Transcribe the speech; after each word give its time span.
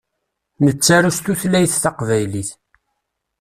Nettaru 0.65 1.11
s 1.17 1.19
tutlayt 1.19 1.79
taqbaylit. 1.83 2.49